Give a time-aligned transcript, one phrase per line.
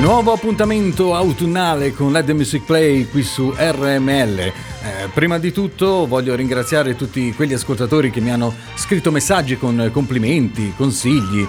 [0.00, 4.38] Nuovo appuntamento autunnale con Let the Music Play qui su RML.
[4.38, 4.52] Eh,
[5.14, 10.74] prima di tutto voglio ringraziare tutti quegli ascoltatori che mi hanno scritto messaggi con complimenti,
[10.76, 11.46] consigli,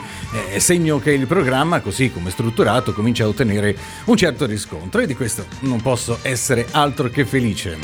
[0.53, 3.75] eh, segno che il programma, così come strutturato, comincia a ottenere
[4.05, 7.77] un certo riscontro e di questo non posso essere altro che felice.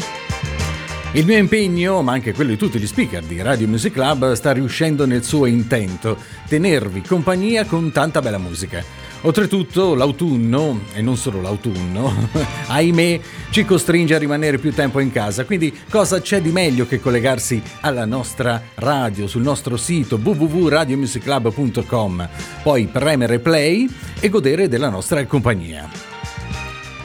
[1.14, 4.54] Il mio impegno, ma anche quello di tutti gli speaker di Radio Music Club, sta
[4.54, 6.18] riuscendo nel suo intento,
[6.48, 8.82] tenervi compagnia con tanta bella musica.
[9.24, 12.28] Oltretutto l'autunno, e non solo l'autunno,
[12.68, 13.20] ahimè,
[13.52, 17.62] ci costringe a rimanere più tempo in casa, quindi cosa c'è di meglio che collegarsi
[17.82, 22.30] alla nostra radio sul nostro sito www.radiomusicclub.com,
[22.64, 23.88] poi premere play
[24.20, 26.11] e godere della nostra compagnia.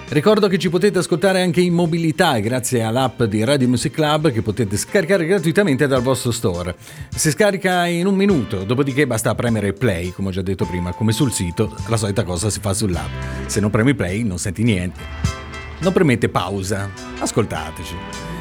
[0.09, 4.41] Ricordo che ci potete ascoltare anche in mobilità grazie all'app di Radio Music Club che
[4.41, 6.77] potete scaricare gratuitamente dal vostro store.
[7.09, 11.11] Si scarica in un minuto, dopodiché basta premere play, come ho già detto prima, come
[11.11, 13.47] sul sito, la solita cosa si fa sull'app.
[13.47, 15.01] Se non premi play non senti niente.
[15.81, 18.36] Non premete pausa, ascoltateci.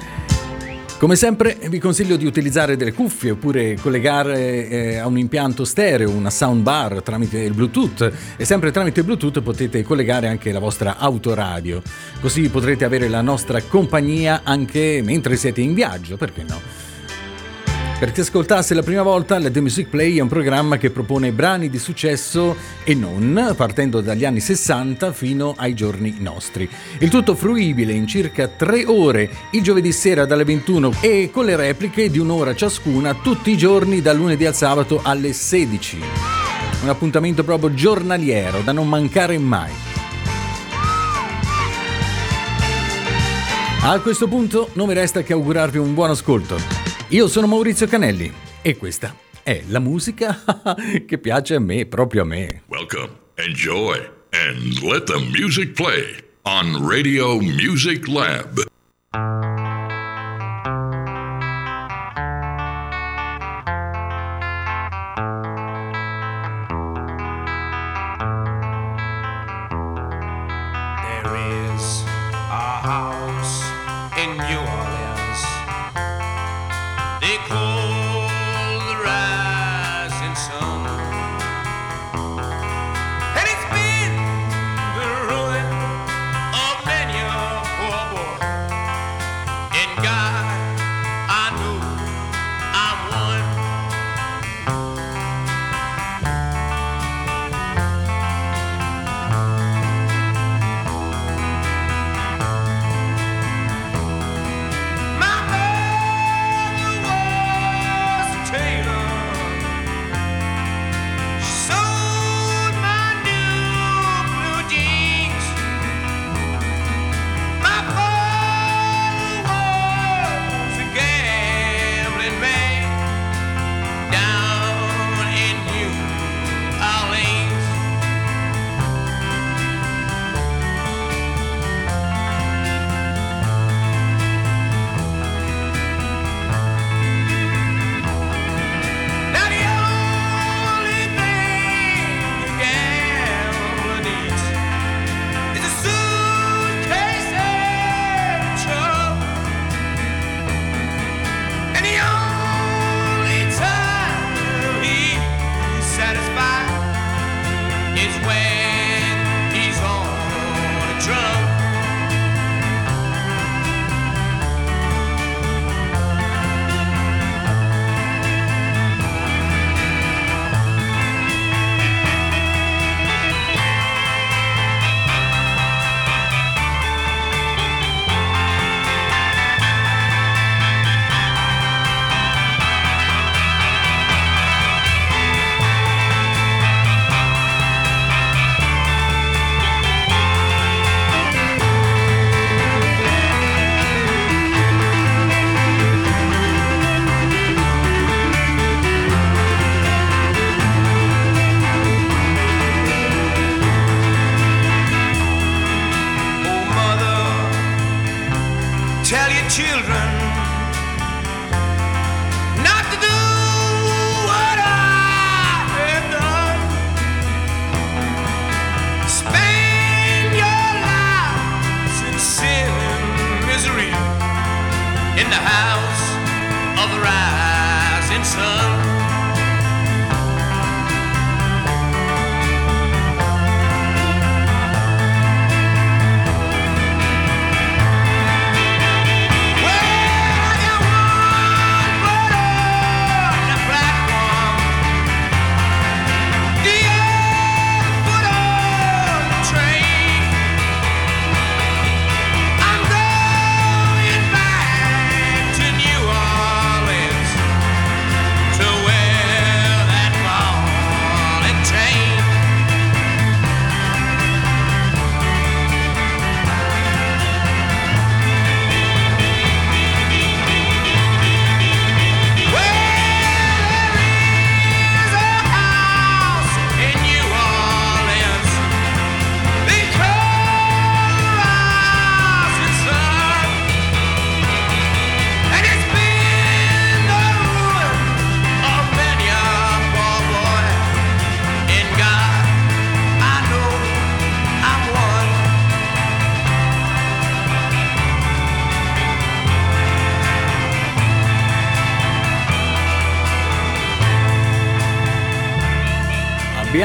[0.97, 6.09] Come sempre vi consiglio di utilizzare delle cuffie oppure collegare eh, a un impianto stereo,
[6.09, 11.81] una soundbar tramite il Bluetooth e sempre tramite Bluetooth potete collegare anche la vostra autoradio,
[12.21, 16.84] così potrete avere la nostra compagnia anche mentre siete in viaggio, perché no?
[17.97, 21.31] Per chi ascoltasse la prima volta, la The Music Play è un programma che propone
[21.31, 26.69] brani di successo e non, partendo dagli anni 60 fino ai giorni nostri.
[26.99, 31.55] Il tutto fruibile in circa tre ore il giovedì sera dalle 21 e con le
[31.55, 35.99] repliche di un'ora ciascuna tutti i giorni dal lunedì al sabato alle 16.
[36.83, 39.71] Un appuntamento proprio giornaliero da non mancare mai.
[43.83, 46.84] A questo punto non mi resta che augurarvi un buon ascolto.
[47.09, 50.41] Io sono Maurizio Canelli e questa è la musica
[51.05, 52.63] che piace a me, proprio a me.
[52.65, 58.74] Welcome, enjoy and let the music play on Radio Music Lab.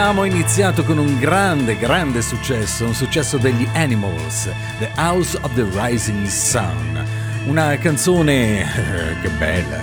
[0.00, 5.66] Abbiamo iniziato con un grande, grande successo, un successo degli Animals, The House of the
[5.74, 7.04] Rising Sun.
[7.44, 8.64] Una canzone...
[9.20, 9.78] che bella!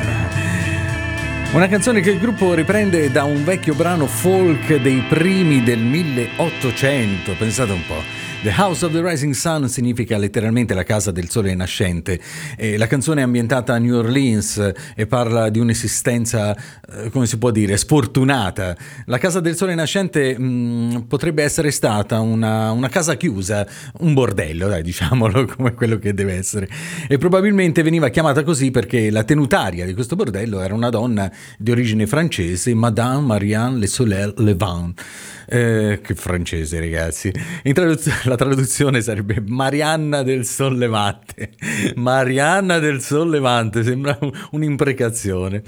[1.52, 7.34] Una canzone che il gruppo riprende da un vecchio brano folk dei primi del 1800,
[7.38, 8.17] pensate un po'.
[8.44, 12.20] The House of the Rising Sun significa letteralmente la casa del sole nascente.
[12.56, 17.40] E la canzone è ambientata a New Orleans e parla di un'esistenza, eh, come si
[17.40, 18.78] può dire, sfortunata.
[19.06, 23.68] La casa del sole nascente mh, mm, potrebbe essere stata una, una, casa chiusa,
[24.02, 26.70] un bordello, dai, diciamolo come quello che deve essere.
[27.08, 31.72] E probabilmente veniva chiamata così perché la tenutaria di questo bordello era una donna di
[31.72, 35.02] origine francese, Madame Marianne Le Soleil Levant.
[35.50, 37.32] Eh, che francese, ragazzi.
[37.64, 41.52] Traduz- la traduzione sarebbe Marianna del Sollevante.
[41.96, 44.18] Marianna del Sollevante, sembra
[44.52, 45.64] un'imprecazione.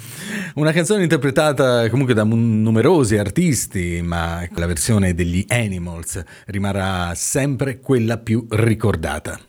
[0.55, 8.17] Una canzone interpretata comunque da numerosi artisti, ma la versione degli Animals rimarrà sempre quella
[8.17, 9.39] più ricordata.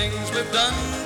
[0.00, 0.99] things we've done.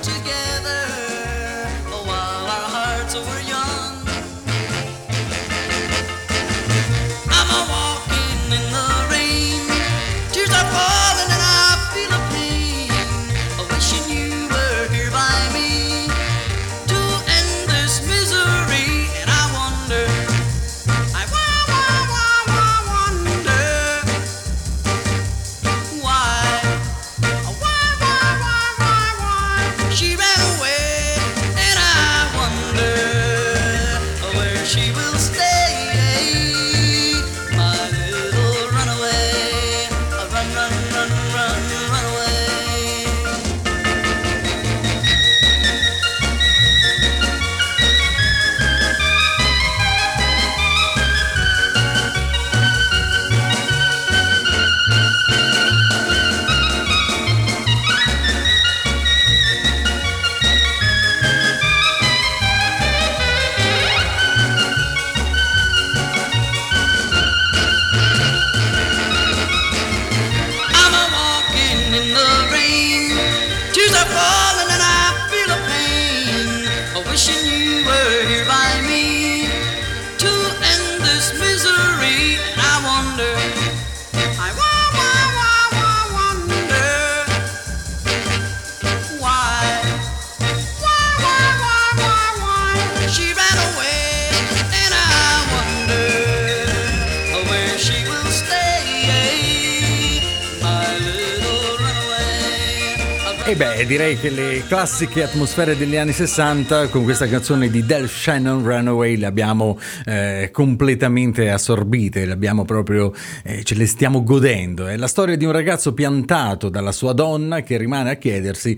[103.55, 108.63] Beh, direi che le classiche atmosfere degli anni 60 con questa canzone di Del Shannon
[108.63, 114.87] Runaway le abbiamo eh, completamente assorbite, le abbiamo proprio, eh, ce le stiamo godendo.
[114.87, 118.77] È la storia di un ragazzo piantato dalla sua donna che rimane a chiedersi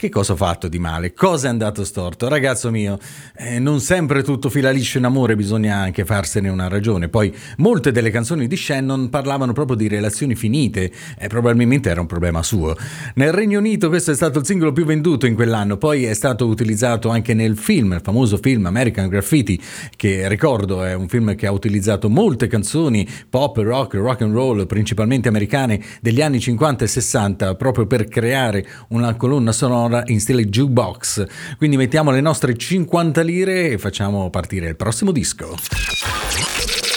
[0.00, 1.12] che cosa ho fatto di male?
[1.12, 2.26] Cosa è andato storto?
[2.26, 2.98] Ragazzo mio,
[3.36, 7.10] eh, non sempre tutto fila liscio in amore, bisogna anche farsene una ragione.
[7.10, 12.06] Poi molte delle canzoni di Shannon parlavano proprio di relazioni finite e probabilmente era un
[12.06, 12.74] problema suo.
[13.16, 16.46] Nel Regno Unito questo è stato il singolo più venduto in quell'anno, poi è stato
[16.46, 19.60] utilizzato anche nel film, il famoso film American Graffiti,
[19.96, 24.64] che ricordo è un film che ha utilizzato molte canzoni pop, rock, rock and roll,
[24.64, 30.20] principalmente americane degli anni 50 e 60, proprio per creare una colonna sonora sonora in
[30.20, 31.26] stile jukebox.
[31.58, 35.56] Quindi mettiamo le nostre 50 lire e facciamo partire il prossimo disco.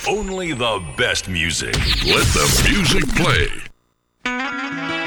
[0.05, 1.75] Only the best music.
[2.03, 5.02] Let the music play.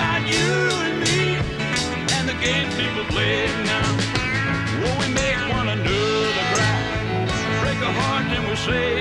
[0.00, 0.52] about you
[0.86, 1.36] and me
[2.16, 3.88] and the games people play now.
[4.80, 6.78] Will we make one another cry?
[7.60, 8.99] Break a heart and we'll say.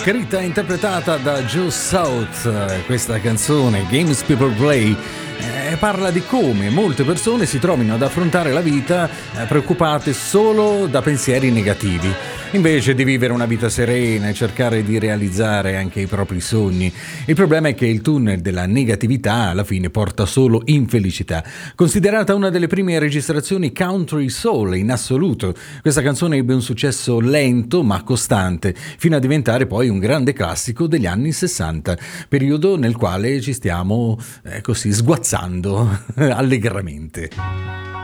[0.00, 4.96] Scritta e interpretata da Joe South, questa canzone Games People Play
[5.38, 10.86] eh, parla di come molte persone si trovino ad affrontare la vita eh, preoccupate solo
[10.86, 12.10] da pensieri negativi
[12.52, 16.92] invece di vivere una vita serena e cercare di realizzare anche i propri sogni.
[17.26, 21.44] Il problema è che il tunnel della negatività alla fine porta solo infelicità.
[21.76, 27.84] Considerata una delle prime registrazioni country soul in assoluto, questa canzone ebbe un successo lento
[27.84, 31.96] ma costante, fino a diventare poi un grande classico degli anni 60,
[32.28, 37.99] periodo nel quale ci stiamo eh, così sguazzando allegramente.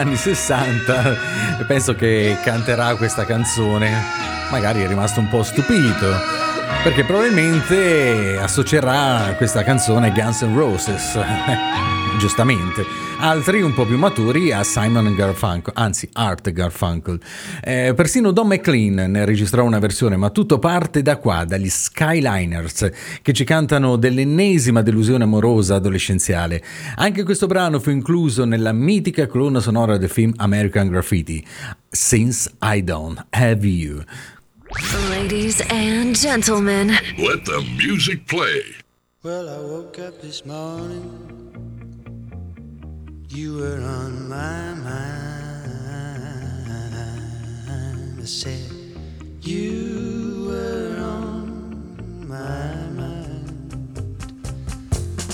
[0.00, 1.16] Anni 60
[1.66, 3.90] penso che canterà questa canzone,
[4.50, 6.08] magari è rimasto un po' stupito,
[6.82, 11.18] perché probabilmente associerà questa canzone Guns N' Roses,
[12.20, 12.84] giustamente
[13.20, 17.18] altri un po' più maturi a Simon Garfunkel, anzi Art Garfunkel.
[17.62, 22.90] Eh, persino Don McLean ne registrò una versione, ma tutto parte da qua, dagli Skyliners,
[23.22, 26.62] che ci cantano dell'ennesima delusione amorosa adolescenziale.
[26.96, 31.42] Anche questo brano fu incluso nella mitica colonna sonora del film American Graffiti,
[31.88, 34.02] Since I Don't Have You.
[35.08, 38.62] Ladies and gentlemen, let the music play.
[39.22, 41.69] Well, I woke up this morning.
[43.32, 45.70] You were on my mind.
[48.20, 48.68] I said,
[49.40, 53.86] You were on my mind.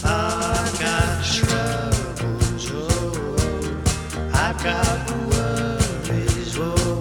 [0.04, 3.80] I got troubles, oh,
[4.34, 7.00] I've got worries, oh,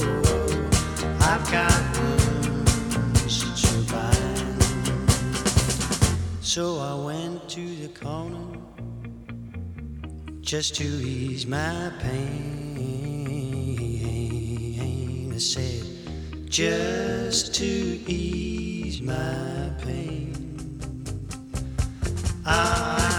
[1.20, 4.64] I've got wounds to bind.
[6.40, 8.35] So I went to the corner
[10.46, 12.22] just to ease my pain.
[15.34, 15.84] I said,
[16.48, 20.70] just to ease my pain.
[22.46, 23.15] I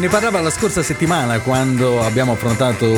[0.00, 2.90] ne parlava la scorsa settimana quando abbiamo affrontato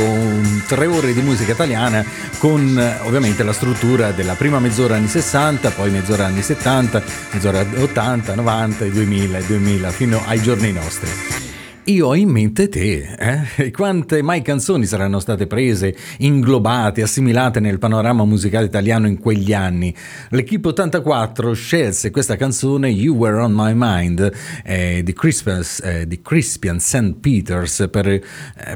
[0.69, 2.05] tre ore di musica italiana
[2.39, 7.67] con eh, ovviamente la struttura della prima mezz'ora anni 60, poi mezz'ora anni 70, mezz'ora
[7.77, 11.42] 80, 90, 2000, 2000 fino ai giorni nostri.
[11.87, 13.17] Io ho in mente te,
[13.57, 13.73] eh?
[13.73, 19.93] Quante mai canzoni saranno state prese, inglobate, assimilate nel panorama musicale italiano in quegli anni.
[20.29, 24.33] L'Equipe 84 scelse questa canzone You Were On My Mind
[24.65, 27.17] eh, di, Crispian, eh, di Crispian St.
[27.19, 28.23] Peters per, eh,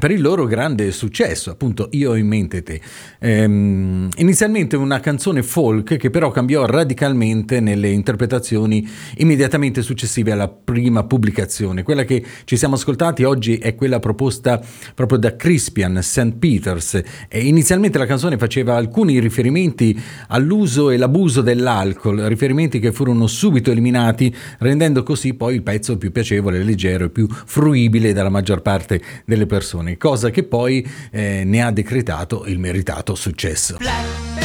[0.01, 2.81] per il loro grande successo, appunto Io ho in mente te.
[3.21, 8.85] Ehm, inizialmente una canzone folk che però cambiò radicalmente nelle interpretazioni
[9.19, 11.85] immediatamente successive alla prima pubblicazione.
[11.85, 14.61] Quella che ci siamo ascoltati oggi è quella proposta
[14.95, 16.37] proprio da Crispian St.
[16.39, 17.01] Peters.
[17.29, 23.71] E inizialmente la canzone faceva alcuni riferimenti all'uso e l'abuso dell'alcol, riferimenti che furono subito
[23.71, 29.01] eliminati, rendendo così poi il pezzo più piacevole, leggero e più fruibile dalla maggior parte
[29.25, 33.77] delle persone, cosa che poi eh, ne ha decretato il meritato successo.
[33.79, 34.36] Blackberry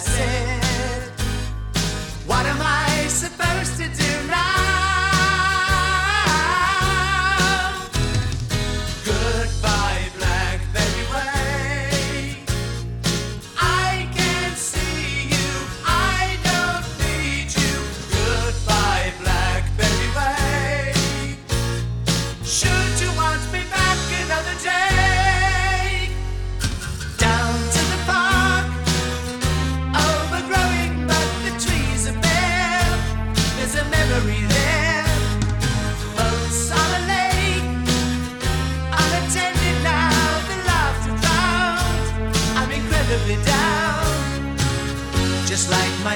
[0.00, 0.57] I.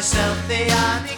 [0.03, 1.12] myself the honor.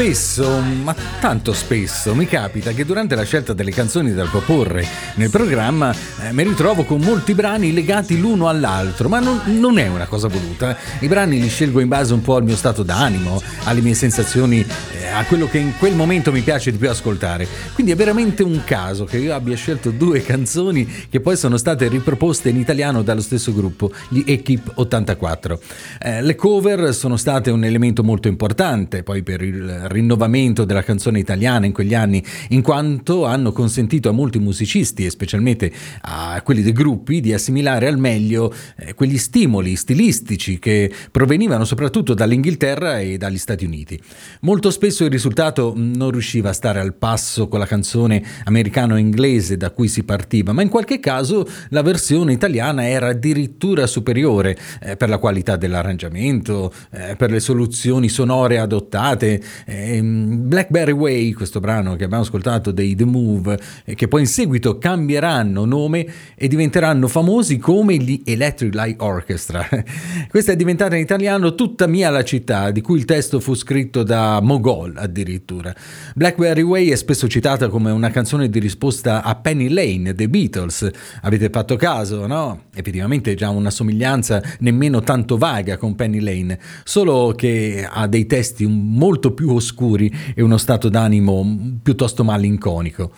[0.00, 4.82] Spesso, ma tanto spesso, mi capita che durante la scelta delle canzoni da proporre
[5.16, 9.88] nel programma eh, mi ritrovo con molti brani legati l'uno all'altro, ma non, non è
[9.88, 10.74] una cosa voluta.
[11.00, 14.60] I brani li scelgo in base un po' al mio stato d'animo, alle mie sensazioni,
[14.60, 17.46] eh, a quello che in quel momento mi piace di più ascoltare.
[17.74, 21.88] Quindi è veramente un caso che io abbia scelto due canzoni che poi sono state
[21.88, 25.60] riproposte in italiano dallo stesso gruppo, gli Equip 84.
[26.00, 31.18] Eh, le cover sono state un elemento molto importante poi per il rinnovamento della canzone
[31.18, 36.62] italiana in quegli anni, in quanto hanno consentito a molti musicisti e specialmente a quelli
[36.62, 43.18] dei gruppi di assimilare al meglio eh, quegli stimoli stilistici che provenivano soprattutto dall'Inghilterra e
[43.18, 44.00] dagli Stati Uniti.
[44.40, 49.70] Molto spesso il risultato non riusciva a stare al passo con la canzone americano-inglese da
[49.70, 55.08] cui si partiva, ma in qualche caso la versione italiana era addirittura superiore eh, per
[55.08, 59.42] la qualità dell'arrangiamento, eh, per le soluzioni sonore adottate.
[59.66, 64.26] Ehm, Blackberry Way, questo brano che abbiamo ascoltato dei The Move, eh, che poi in
[64.26, 69.66] seguito cambieranno nome e diventeranno famosi come gli Electric Light Orchestra.
[70.28, 74.02] Questa è diventata in italiano Tutta mia la città, di cui il testo fu scritto
[74.02, 75.74] da Mogol addirittura.
[76.14, 80.88] Blackberry Way è spesso citata come una canzone di risposta a Penny Lane dei Beatles.
[81.22, 82.64] Avete fatto caso, no?
[82.74, 88.66] Effettivamente già una somiglianza nemmeno tanto vaga con Penny Lane, solo che ha dei testi
[88.66, 93.12] molto più oscuri e uno stato d'animo piuttosto malinconico.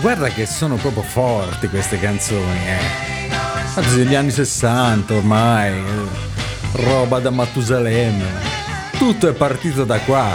[0.00, 3.28] Guarda che sono proprio forti queste canzoni, eh.
[3.74, 5.82] Anzi, degli anni 60 ormai, eh,
[6.84, 8.58] roba da Matusalemme.
[8.98, 10.34] Tutto è partito da qua.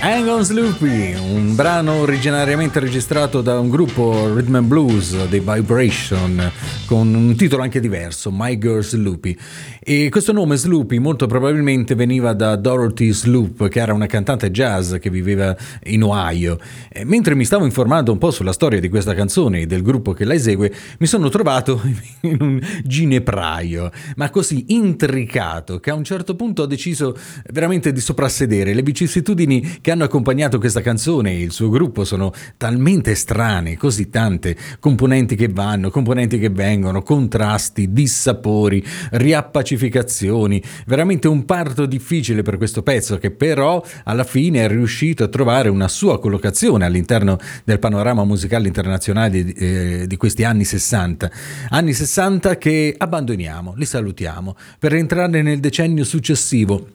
[0.00, 6.50] Hang on Sloopy, un brano originariamente registrato da un gruppo rhythm and blues dei Vibration
[6.86, 9.36] con un titolo anche diverso, My Girl Sloopy.
[9.80, 14.94] E questo nome Sloopy molto probabilmente veniva da Dorothy Sloop, che era una cantante jazz
[14.96, 16.58] che viveva in Ohio.
[16.90, 20.12] E mentre mi stavo informando un po' sulla storia di questa canzone e del gruppo
[20.12, 21.80] che la esegue, mi sono trovato
[22.22, 27.16] in un ginepraio, ma così intricato che a un certo punto ho deciso
[27.50, 28.74] veramente di soprassedere.
[28.74, 34.10] Le vicissitudini che hanno accompagnato questa canzone e il suo gruppo sono talmente strane, così
[34.10, 42.56] tante componenti che vanno, componenti che vengono, contrasti, dissapori, riappacificazioni, veramente un parto difficile per
[42.56, 47.78] questo pezzo che però alla fine è riuscito a trovare una sua collocazione all'interno del
[47.78, 51.30] panorama musicale internazionale eh, di questi anni 60.
[51.70, 56.93] Anni 60 che abbandoniamo, li salutiamo per entrare nel decennio successivo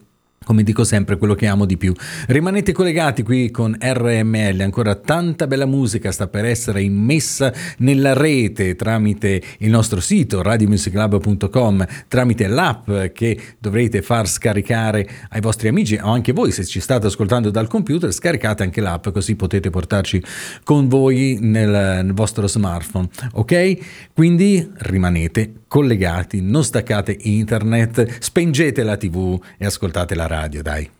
[0.50, 1.94] come dico sempre, quello che amo di più.
[2.26, 8.74] Rimanete collegati qui con RML, ancora tanta bella musica sta per essere immessa nella rete
[8.74, 16.10] tramite il nostro sito radiomusiclub.com, tramite l'app che dovrete far scaricare ai vostri amici o
[16.10, 20.20] anche voi se ci state ascoltando dal computer, scaricate anche l'app così potete portarci
[20.64, 23.76] con voi nel, nel vostro smartphone, ok?
[24.14, 30.90] Quindi rimanete collegati, non staccate internet, spengete la tv e ascoltate la radio, dai.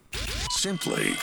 [0.56, 1.16] Simply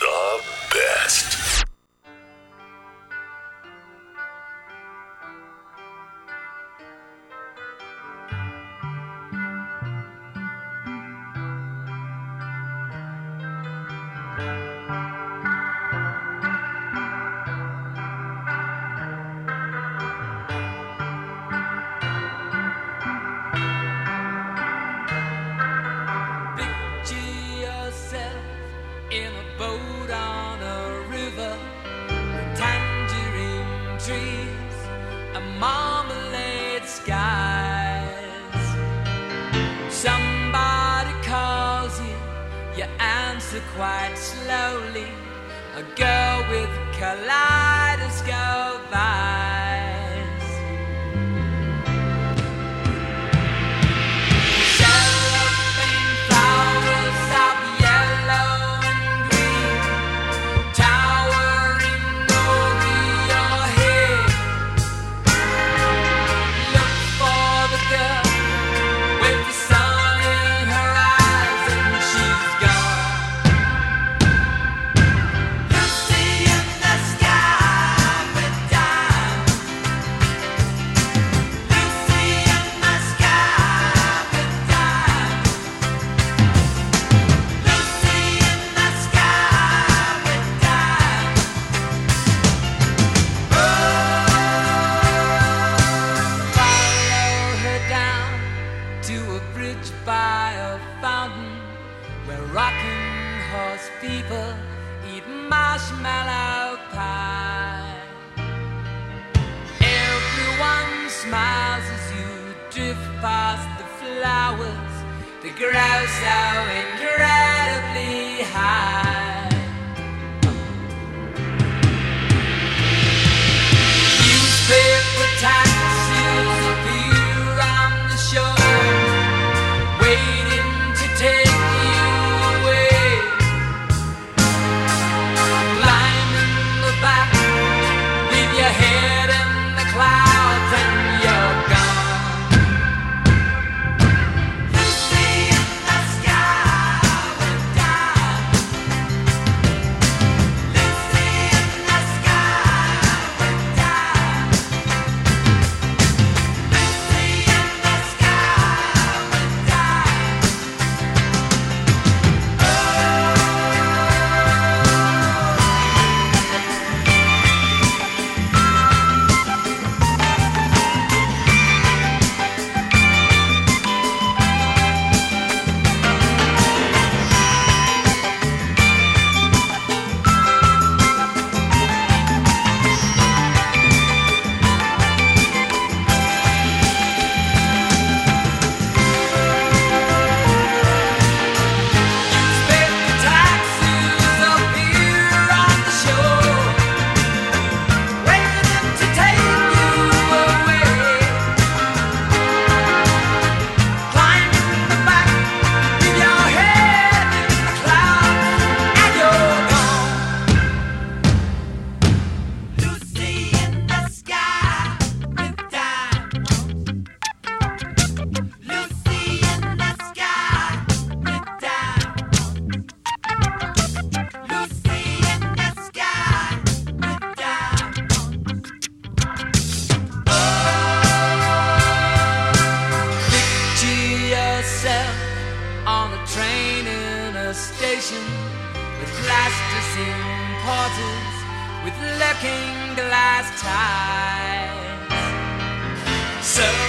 [246.47, 246.86] So.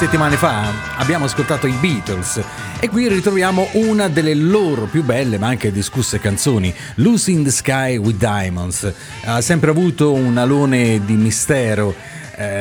[0.00, 2.42] Settimane fa abbiamo ascoltato i Beatles
[2.80, 7.50] e qui ritroviamo una delle loro più belle ma anche discusse canzoni, Lucy in the
[7.50, 8.90] Sky with Diamonds.
[9.24, 11.94] Ha sempre avuto un alone di mistero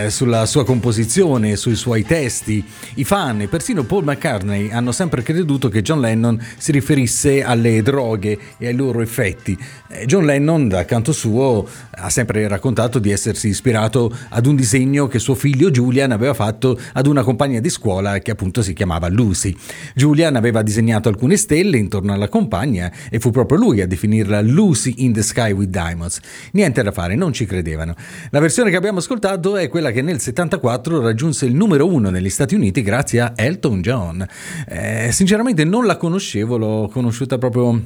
[0.08, 2.64] sulla sua composizione, sui suoi testi.
[2.96, 7.82] I fan e persino Paul McCartney hanno sempre creduto che John Lennon si riferisse alle
[7.82, 9.58] droghe e ai loro effetti.
[9.90, 15.08] Eh, John Lennon, dal canto suo, ha sempre raccontato di essersi ispirato ad un disegno
[15.08, 19.10] che suo figlio Julian aveva fatto ad una compagna di scuola che appunto si chiamava
[19.10, 19.56] Lucy.
[19.96, 24.94] Julian aveva disegnato alcune stelle intorno alla compagna e fu proprio lui a definirla Lucy
[24.98, 26.20] in the Sky with Diamonds.
[26.52, 27.96] Niente da fare, non ci credevano.
[28.30, 32.30] La versione che abbiamo ascoltato è quella che nel 74 raggiunse il numero uno negli
[32.30, 34.26] Stati Uniti grazie a Elton John.
[34.68, 37.82] Eh, sinceramente non la conoscevo, l'ho conosciuta proprio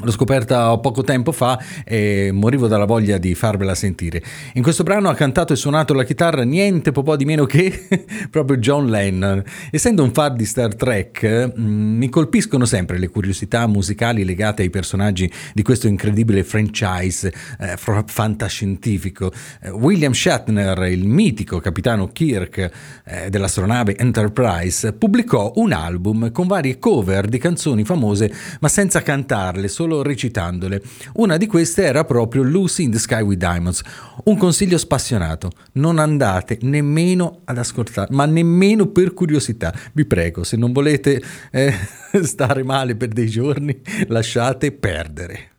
[0.00, 4.22] L'ho scoperta poco tempo fa e morivo dalla voglia di farvela sentire.
[4.54, 7.88] In questo brano ha cantato e suonato la chitarra niente po' di meno che
[8.30, 9.44] proprio John Lennon.
[9.70, 14.70] Essendo un fan di Star Trek, mh, mi colpiscono sempre le curiosità musicali legate ai
[14.70, 17.30] personaggi di questo incredibile franchise
[17.60, 19.30] eh, fantascientifico.
[19.60, 22.70] Eh, William Shatner, il mitico capitano Kirk
[23.04, 29.68] eh, dell'astronave Enterprise, pubblicò un album con varie cover di canzoni famose ma senza cantarle,
[29.82, 30.80] solo recitandole.
[31.14, 33.82] Una di queste era proprio Lucy in the Sky with Diamonds.
[34.24, 39.74] Un consiglio spassionato, non andate nemmeno ad ascoltare, ma nemmeno per curiosità.
[39.92, 41.20] Vi prego, se non volete
[41.50, 41.74] eh,
[42.22, 45.50] stare male per dei giorni, lasciate perdere.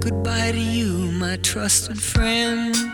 [0.00, 2.93] Goodbye to you, my trusted friend.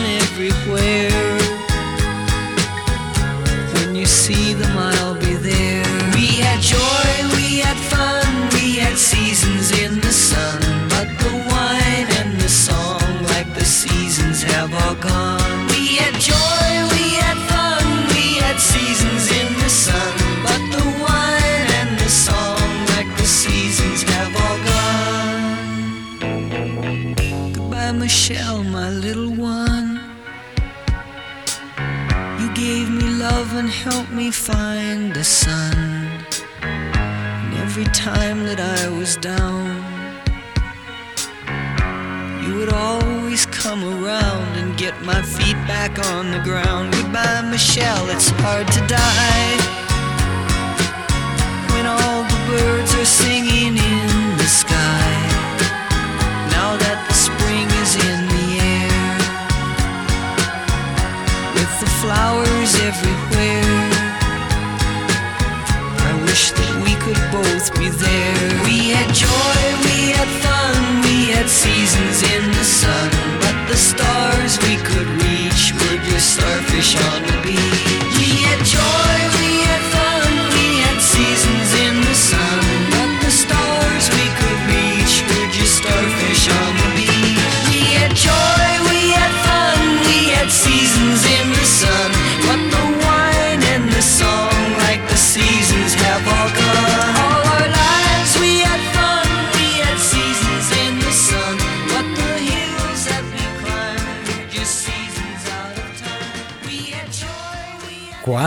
[14.91, 20.13] We had joy, we had fun, we had seasons in the sun.
[20.43, 22.59] But the wine and the song,
[22.95, 25.53] like the seasons, have all gone.
[27.53, 30.01] Goodbye, Michelle, my little one.
[32.41, 35.73] You gave me love and helped me find the sun.
[36.63, 39.85] And every time that I was down,
[42.43, 44.40] you would always come around
[44.81, 46.91] get my feet back on the ground.
[46.91, 49.57] Goodbye, Michelle, it's hard to die
[51.71, 55.05] when all the birds are singing in the sky.
[56.57, 59.13] Now that the spring is in the air,
[61.53, 63.77] with the flowers everywhere.
[66.09, 68.41] I wish that we could both be there.
[68.65, 70.73] We had joy, we had fun,
[71.05, 73.09] we had seasons in the sun.
[73.41, 74.30] But the stars
[76.81, 77.30] Revolution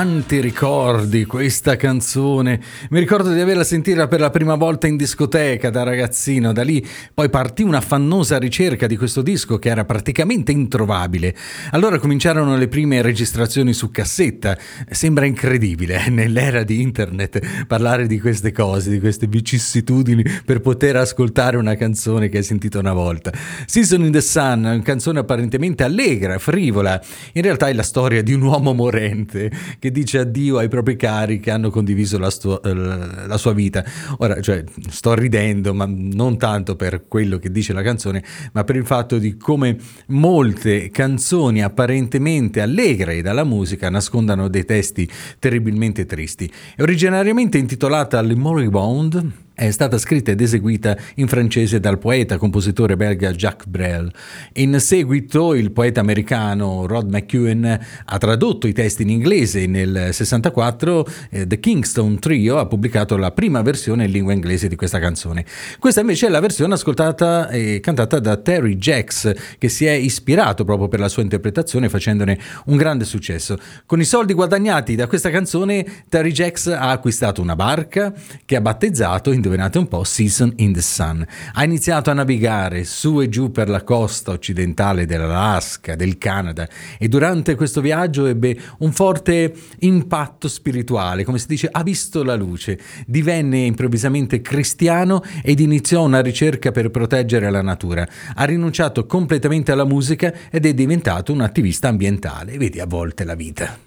[0.05, 2.61] Quanti ricordi questa canzone.
[2.91, 6.53] Mi ricordo di averla sentita per la prima volta in discoteca da ragazzino.
[6.53, 11.35] Da lì poi partì una fannosa ricerca di questo disco che era praticamente introvabile.
[11.71, 14.59] Allora cominciarono le prime registrazioni su cassetta.
[14.91, 20.97] Sembra incredibile eh, nell'era di internet parlare di queste cose, di queste vicissitudini per poter
[20.97, 23.33] ascoltare una canzone che hai sentito una volta.
[23.65, 27.03] Season in the Sun, una canzone apparentemente allegra, frivola.
[27.33, 31.39] In realtà è la storia di un uomo morente che dice addio ai propri cari
[31.39, 33.85] che hanno condiviso la, sto- eh, la sua vita.
[34.19, 38.23] Ora, cioè, sto ridendo, ma non tanto per quello che dice la canzone,
[38.53, 39.77] ma per il fatto di come
[40.09, 46.51] molte canzoni apparentemente allegre dalla musica nascondano dei testi terribilmente tristi.
[46.75, 52.97] È originariamente intitolata Le Moribond, è stata scritta ed eseguita in francese dal poeta compositore
[52.97, 54.13] belga Jacques Brel.
[54.55, 60.09] In seguito il poeta americano Rod McEwen ha tradotto i testi in inglese e nel
[60.11, 64.99] 64 eh, The Kingston Trio ha pubblicato la prima versione in lingua inglese di questa
[64.99, 65.45] canzone.
[65.79, 70.65] Questa invece è la versione ascoltata e cantata da Terry Jacks che si è ispirato
[70.65, 73.57] proprio per la sua interpretazione facendone un grande successo.
[73.87, 78.13] Con i soldi guadagnati da questa canzone Terry Jacks ha acquistato una barca
[78.45, 81.25] che ha battezzato, indovinate un po', Season in the Sun.
[81.53, 86.67] Ha iniziato a navigare su e giù per la costa occidentale dell'Alaska, del Canada
[86.99, 92.35] e durante questo viaggio ebbe un forte impatto spirituale, come si dice, ha visto la
[92.35, 98.09] luce, divenne improvvisamente cristiano ed iniziò una ricerca per proteggere la natura.
[98.35, 102.57] Ha rinunciato completamente alla musica ed è diventato un attivista ambientale.
[102.57, 103.79] Vedi a volte la vita.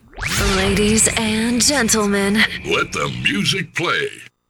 [0.55, 4.10] Ladies and gentlemen, Let the music play.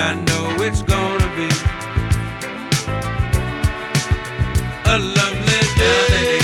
[0.00, 1.48] I know it's gonna be
[4.86, 6.38] a lovely day.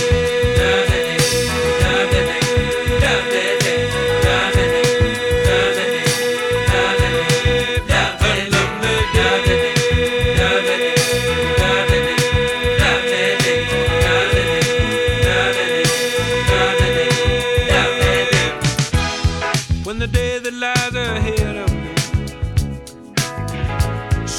[19.85, 21.84] When the day that lies ahead of me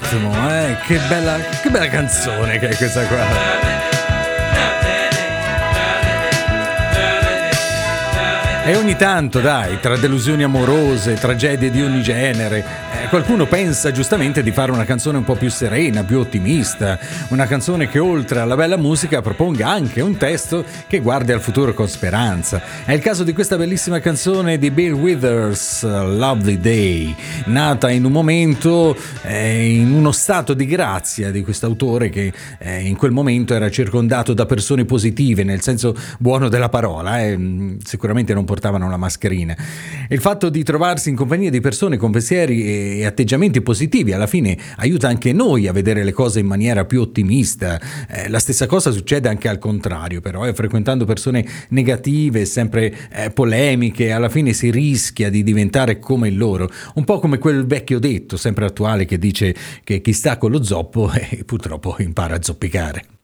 [0.00, 0.76] ritmo, eh?
[0.86, 3.79] Che bella, che bella canzone che è questa qua.
[8.62, 12.58] E ogni tanto, dai, tra delusioni amorose, tragedie di ogni genere,
[13.02, 16.98] eh, qualcuno pensa giustamente di fare una canzone un po' più serena, più ottimista,
[17.28, 21.72] una canzone che oltre alla bella musica proponga anche un testo che guardi al futuro
[21.72, 22.62] con speranza.
[22.84, 27.14] È il caso di questa bellissima canzone di Bill Withers, Lovely Day,
[27.46, 32.96] nata in un momento, eh, in uno stato di grazia di quest'autore che eh, in
[32.96, 38.44] quel momento era circondato da persone positive, nel senso buono della parola, eh, sicuramente non
[38.50, 39.56] portavano la mascherina.
[40.08, 44.58] Il fatto di trovarsi in compagnia di persone con pensieri e atteggiamenti positivi alla fine
[44.78, 47.80] aiuta anche noi a vedere le cose in maniera più ottimista.
[48.08, 53.30] Eh, la stessa cosa succede anche al contrario, però, eh, frequentando persone negative, sempre eh,
[53.30, 58.36] polemiche, alla fine si rischia di diventare come loro, un po' come quel vecchio detto
[58.36, 63.19] sempre attuale che dice che chi sta con lo zoppo eh, purtroppo impara a zoppicare.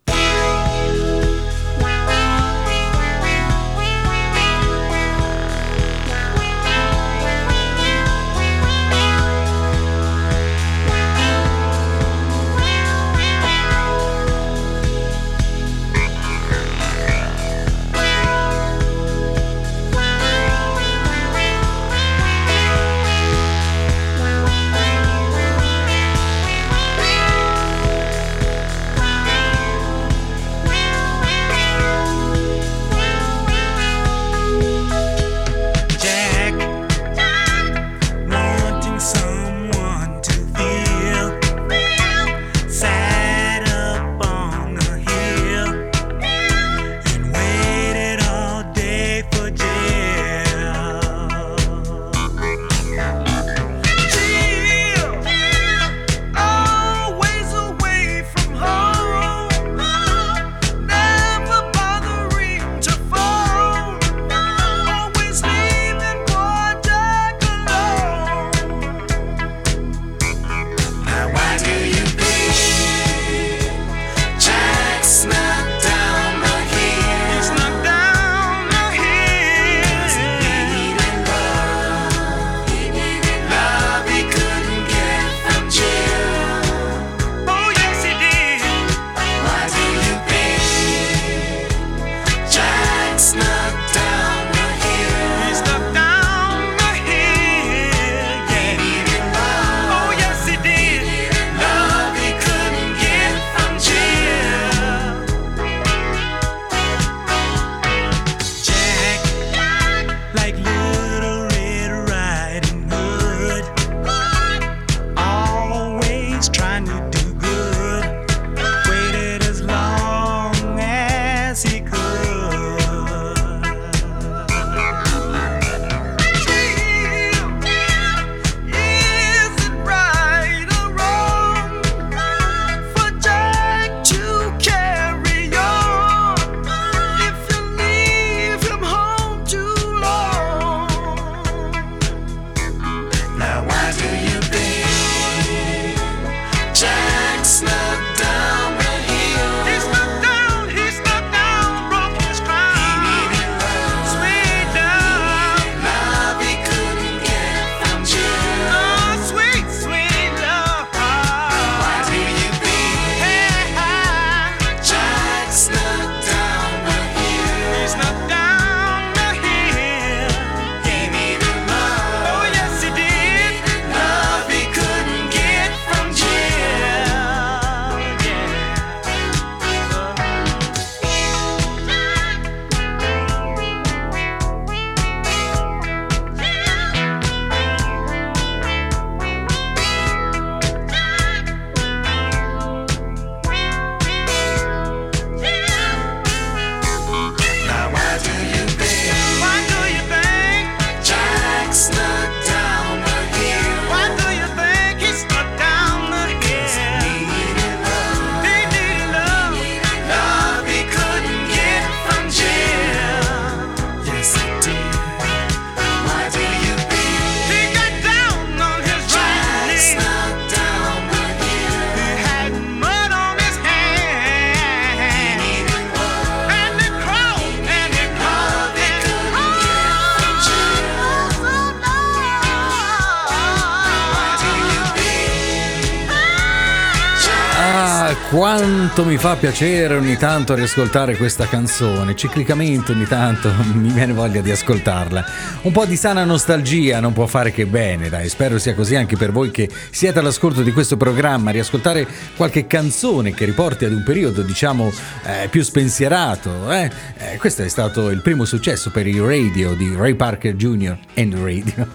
[238.96, 242.16] Quanto mi fa piacere ogni tanto riascoltare questa canzone.
[242.16, 245.22] Ciclicamente ogni tanto mi viene voglia di ascoltarla.
[245.66, 248.28] Un po' di sana nostalgia non può fare che bene, dai.
[248.28, 251.50] Spero sia così anche per voi che siete all'ascolto di questo programma.
[251.50, 252.06] Riascoltare
[252.36, 254.92] qualche canzone che riporti ad un periodo, diciamo,
[255.24, 256.70] eh, più spensierato.
[256.70, 256.88] Eh?
[257.18, 260.96] Eh, questo è stato il primo successo per i radio di Ray Parker Jr.
[261.16, 261.88] and Radio.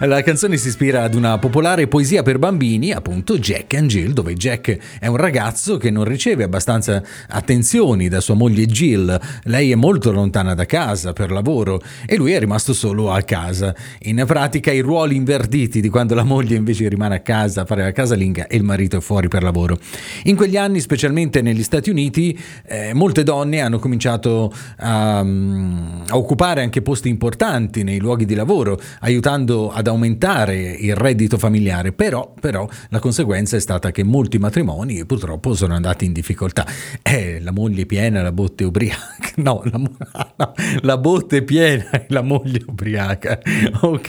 [0.04, 4.34] La canzone si ispira ad una popolare poesia per bambini, appunto Jack and Jill, dove
[4.34, 9.20] Jack è un ragazzo che non riceve abbastanza attenzioni da sua moglie Jill.
[9.44, 13.74] Lei è molto lontana da casa per lavoro e lui è rimasto solo a casa.
[14.02, 17.82] In pratica i ruoli invertiti di quando la moglie invece rimane a casa a fare
[17.82, 19.78] la casalinga e il marito è fuori per lavoro.
[20.24, 26.16] In quegli anni, specialmente negli Stati Uniti, eh, molte donne hanno cominciato a, mm, a
[26.16, 31.92] occupare anche posti importanti nei luoghi di lavoro, aiutando ad aumentare il reddito familiare.
[31.92, 36.66] Però, però la conseguenza è stata che molti matrimoni purtroppo sono andati in difficoltà.
[37.02, 39.26] Eh, la moglie piena, la botte ubriaca.
[39.38, 39.78] No, la,
[40.36, 42.77] no, la botte piena e la moglie ubriaca.
[43.82, 44.08] Ok.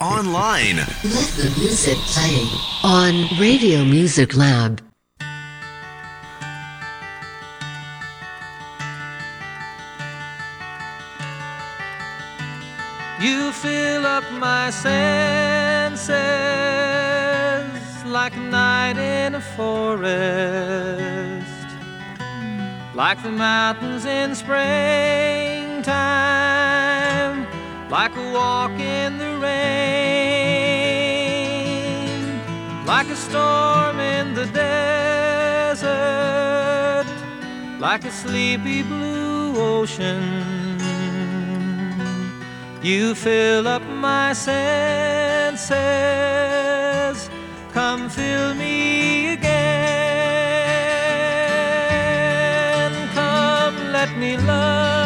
[0.00, 0.76] Online.
[0.76, 2.46] Let the music play
[2.82, 4.80] on Radio Music Lab.
[13.20, 16.10] You fill up my senses
[18.04, 20.06] like a night in a forest,
[22.94, 25.86] like the mountains in springtime,
[27.90, 29.56] like a walk in the rain,
[32.84, 35.86] like a storm in the desert,
[37.78, 40.76] like a sleepy blue ocean.
[42.82, 45.70] You fill up my senses.
[47.72, 49.46] Come fill me again.
[53.14, 55.05] Come, let me love.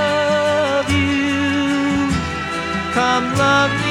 [2.93, 3.90] Come, love me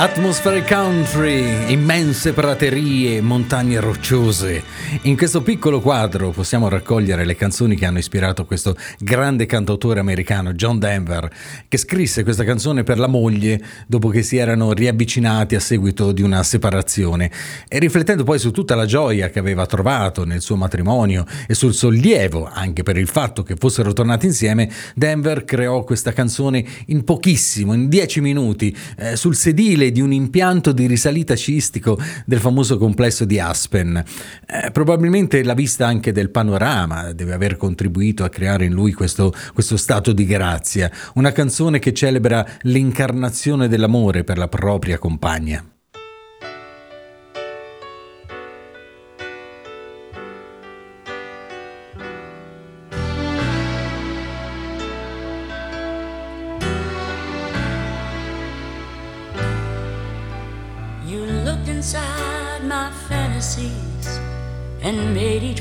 [0.00, 4.62] Atmospheric Country, immense praterie, montagne rocciose.
[5.02, 10.54] In questo piccolo quadro possiamo raccogliere le canzoni che hanno ispirato questo grande cantautore americano,
[10.54, 11.30] John Denver,
[11.68, 16.22] che scrisse questa canzone per la moglie dopo che si erano riavvicinati a seguito di
[16.22, 17.30] una separazione
[17.68, 21.74] e riflettendo poi su tutta la gioia che aveva trovato nel suo matrimonio e sul
[21.74, 27.74] sollievo anche per il fatto che fossero tornati insieme, Denver creò questa canzone in pochissimo,
[27.74, 33.24] in dieci minuti, eh, sul sedile di un impianto di risalita sciistico del famoso complesso
[33.24, 34.02] di Aspen.
[34.46, 39.32] Eh, probabilmente la vista anche del panorama deve aver contribuito a creare in lui questo,
[39.52, 45.64] questo stato di grazia, una canzone che celebra l'incarnazione dell'amore per la propria compagna.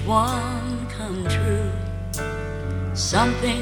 [0.10, 1.72] One come true.
[2.96, 3.62] Something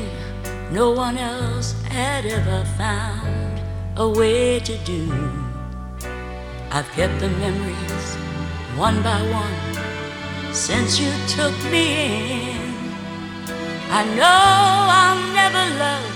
[0.71, 3.61] no one else had ever found
[3.97, 5.11] a way to do.
[6.71, 8.07] I've kept the memories
[8.77, 11.85] one by one since you took me
[12.53, 12.73] in.
[13.91, 14.39] I know
[15.01, 16.13] I'll never love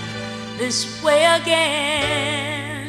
[0.56, 2.81] this way again.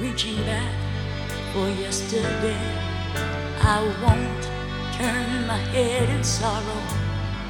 [0.00, 0.74] Reaching back
[1.52, 2.64] for yesterday.
[3.60, 4.42] I won't
[4.96, 6.82] turn my head in sorrow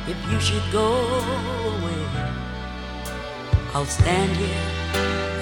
[0.09, 0.91] if you should go
[1.71, 2.03] away.
[3.73, 4.67] I'll stand here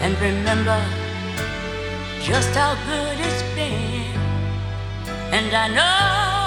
[0.05, 0.81] and remember
[2.21, 4.13] just how good it's been.
[5.33, 5.97] And I know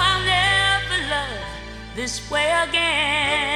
[0.06, 3.51] I'll never love this way again.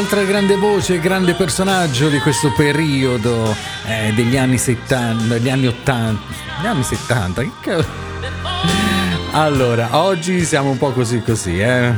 [0.00, 3.54] Altra grande voce, grande personaggio di questo periodo
[3.86, 6.22] eh, degli anni 70, degli anni 80,
[6.62, 7.84] gli anni 70, che.
[9.32, 11.92] Allora, oggi siamo un po' così così, eh.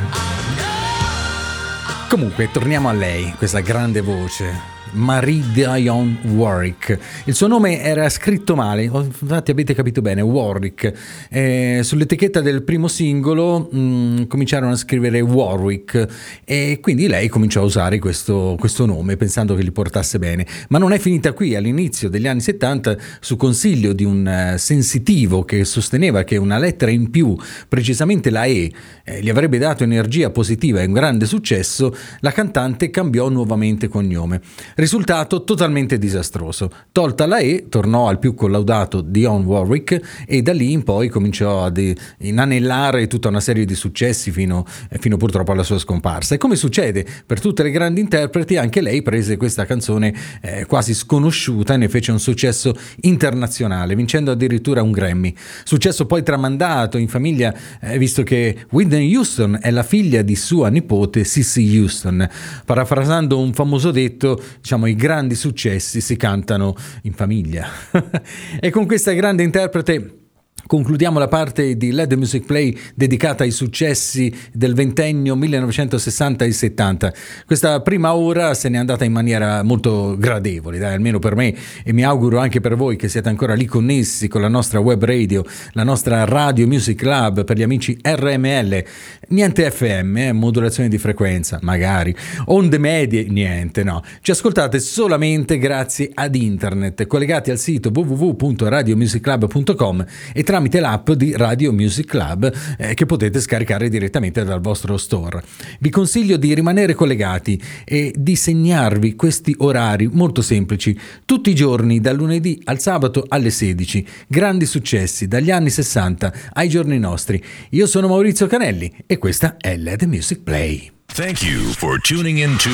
[2.09, 4.72] Comunque, torniamo a lei, questa grande voce.
[4.93, 6.99] Marie Dion Warwick.
[7.25, 10.93] Il suo nome era scritto male, infatti avete capito bene, Warwick.
[11.31, 16.07] Eh, sull'etichetta del primo singolo mh, cominciarono a scrivere Warwick
[16.45, 20.47] e quindi lei cominciò a usare questo, questo nome pensando che gli portasse bene.
[20.69, 25.45] Ma non è finita qui, all'inizio degli anni 70, su consiglio di un eh, sensitivo
[25.45, 27.35] che sosteneva che una lettera in più,
[27.69, 28.71] precisamente la E,
[29.05, 34.41] eh, gli avrebbe dato energia positiva e un grande successo, la cantante cambiò nuovamente cognome.
[34.83, 36.69] Risultato totalmente disastroso.
[36.91, 41.63] Tolta la E, tornò al più collaudato Dion Warwick e da lì in poi cominciò
[41.63, 41.81] ad
[42.19, 46.35] inanellare tutta una serie di successi fino, eh, fino purtroppo alla sua scomparsa.
[46.35, 50.95] E come succede per tutte le grandi interpreti, anche lei prese questa canzone eh, quasi
[50.95, 55.33] sconosciuta e ne fece un successo internazionale, vincendo addirittura un Grammy.
[55.63, 60.71] Successo poi tramandato in famiglia, eh, visto che Whitney Houston è la figlia di sua
[60.71, 62.29] nipote Sissy Houston.
[62.65, 64.43] Parafrasando un famoso detto,
[64.73, 67.69] diciamo i grandi successi si cantano in famiglia.
[68.59, 70.22] e con questa grande interprete
[70.67, 77.13] Concludiamo la parte di LED Music Play dedicata ai successi del ventennio 1960 e 70.
[77.47, 81.55] Questa prima ora se n'è andata in maniera molto gradevole, dai, almeno per me
[81.85, 85.05] e mi auguro anche per voi che siete ancora lì connessi con la nostra web
[85.05, 88.85] radio, la nostra Radio Music Lab per gli amici RML.
[89.29, 92.15] Niente FM, eh, modulazione di frequenza, magari.
[92.47, 94.03] Onde medie, niente, no.
[94.21, 101.73] Ci ascoltate solamente grazie ad internet, collegati al sito www.radiomusiclub.com e tramite l'app di Radio
[101.73, 105.43] Music Club eh, che potete scaricare direttamente dal vostro store.
[105.81, 112.01] Vi consiglio di rimanere collegati e di segnarvi questi orari molto semplici, tutti i giorni
[112.01, 114.07] dal lunedì al sabato alle 16.
[114.29, 117.43] Grandi successi dagli anni 60 ai giorni nostri.
[117.71, 120.91] Io sono Maurizio Canelli e questa è LED Music Play.
[121.15, 122.71] Thank you for tuning in to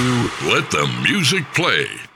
[0.52, 2.07] Let the Music Play